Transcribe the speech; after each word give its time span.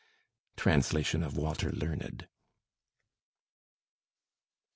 Translation 0.57 1.21
of 1.21 1.37
Walter 1.37 1.71
Learned. 1.71 2.27